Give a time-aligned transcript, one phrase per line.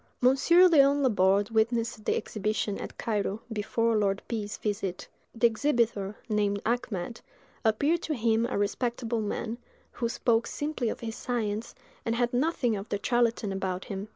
[0.19, 6.59] Monsieur Léon Laborde witnessed the exhibition, at Cairo, before Lord P——'s visit; the exhibitor, named
[6.65, 7.21] Achmed,
[7.63, 9.59] appeared to him a respectable man,
[9.91, 14.07] who spoke simply of his science, and had nothing of the charlatan about him.